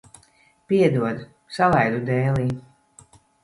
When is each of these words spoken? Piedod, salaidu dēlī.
Piedod, 0.73 1.21
salaidu 1.59 2.03
dēlī. 2.11 2.51